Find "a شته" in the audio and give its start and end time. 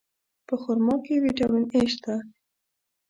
1.77-2.15